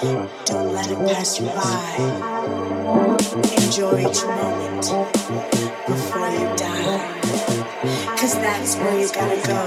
[0.00, 1.96] Don't let it pass you by.
[3.64, 4.82] Enjoy each moment
[5.86, 7.20] before you die.
[8.16, 9.58] Cause that's where you gotta go.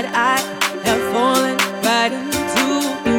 [0.00, 0.38] but I
[0.84, 2.66] have fallen right into
[3.04, 3.18] you.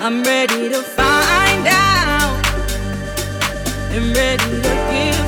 [0.00, 2.40] I'm ready to find out.
[3.92, 5.19] I'm ready to give.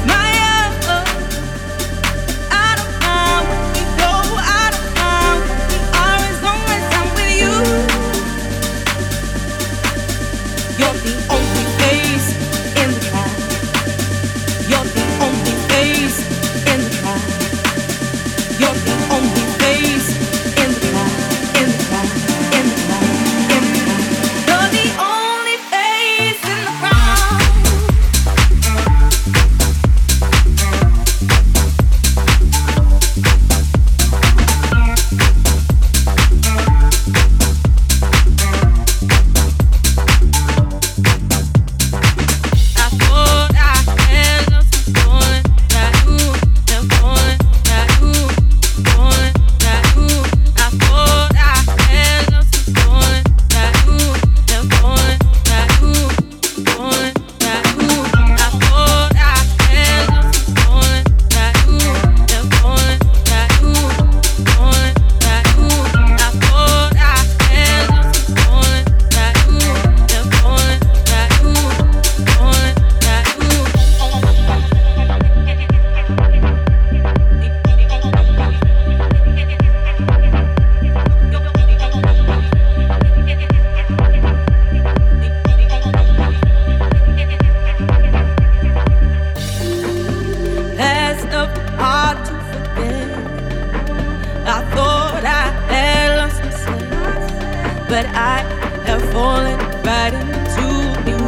[97.93, 98.39] but I
[98.87, 100.69] have fallen right into
[101.11, 101.19] you.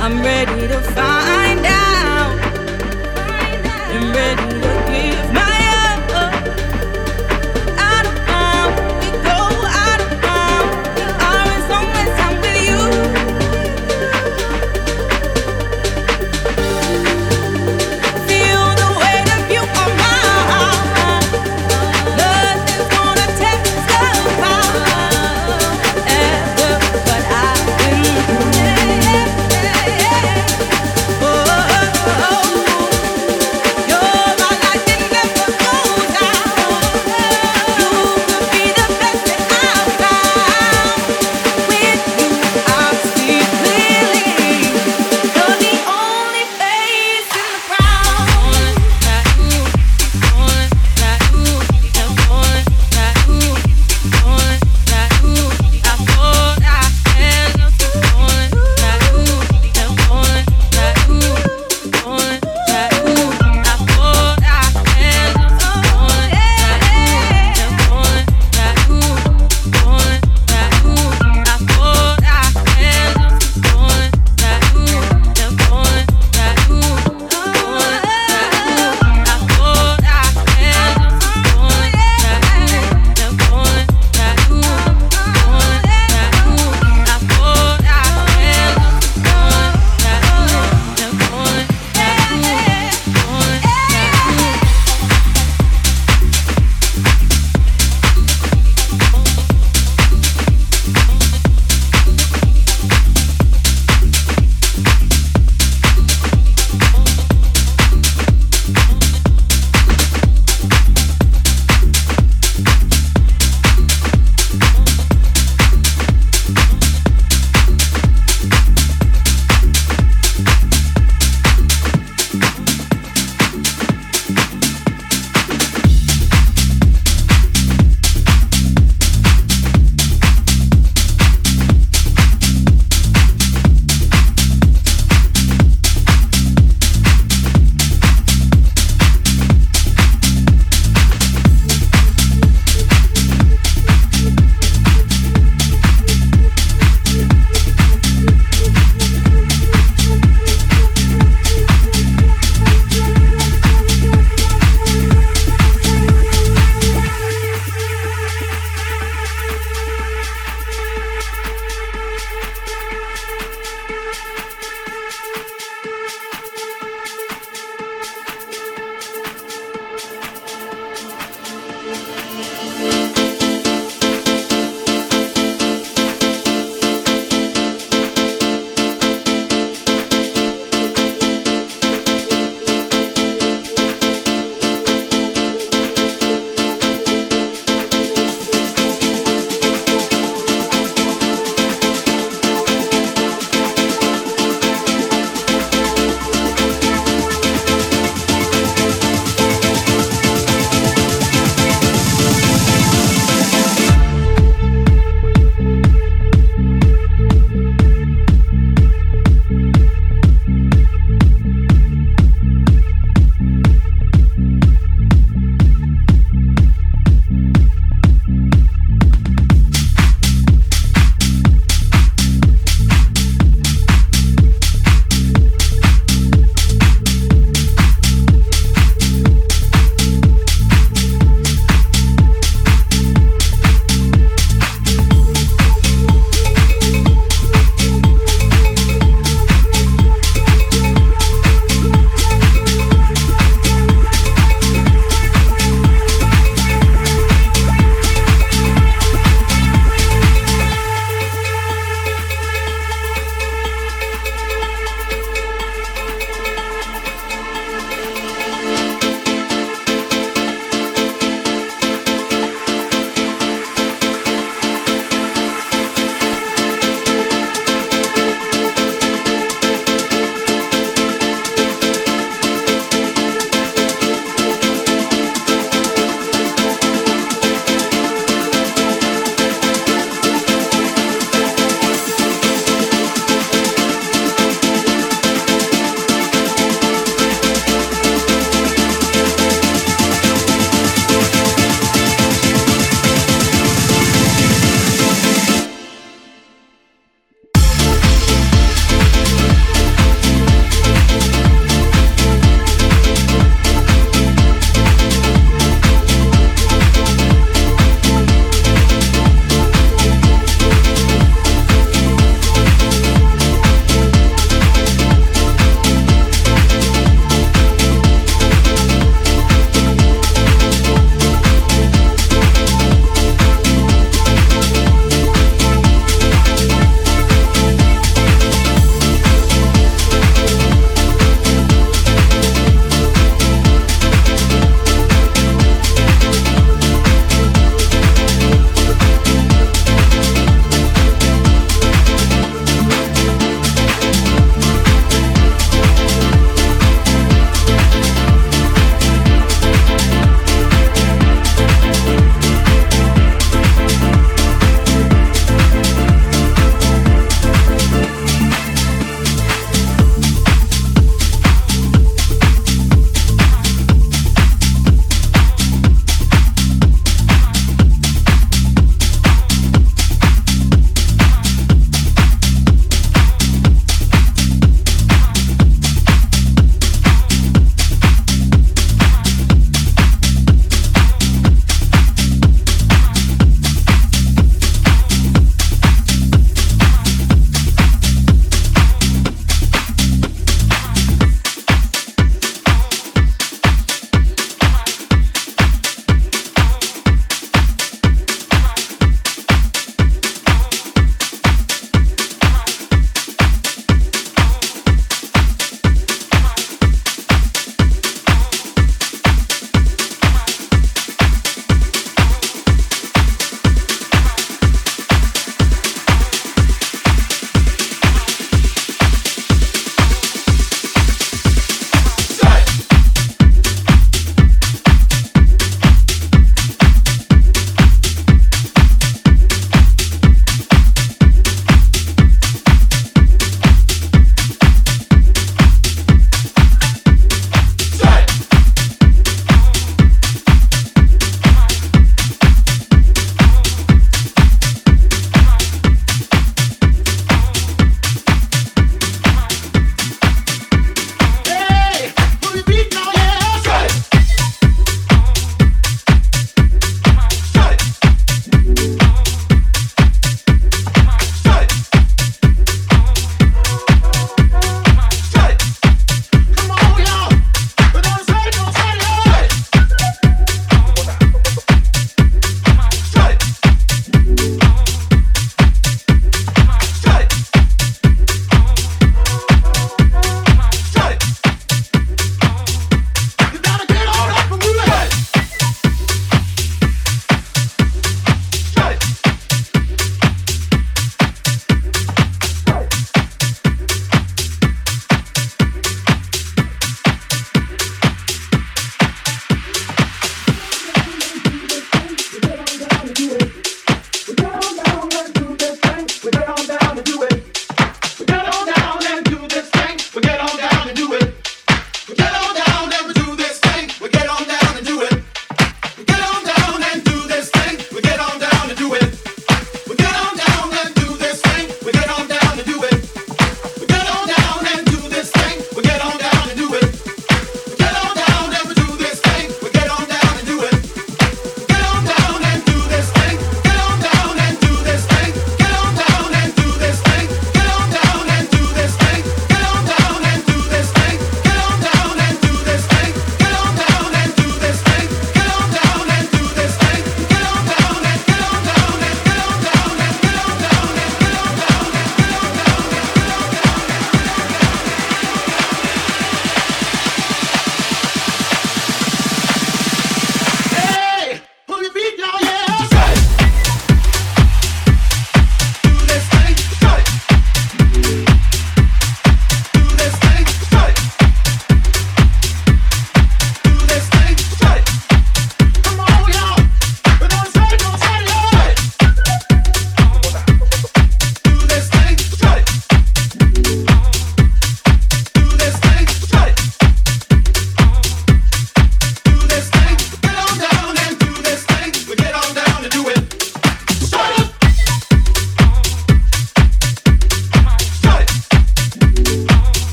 [0.00, 2.38] I'm ready to find out.
[3.92, 4.51] I'm ready.